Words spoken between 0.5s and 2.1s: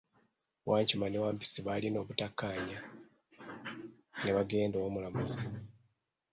Wankima ne Wampisi baalina